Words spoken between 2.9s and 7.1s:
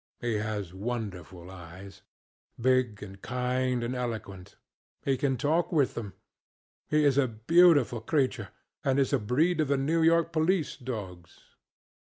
and kind, and eloquent. He can talk with them. He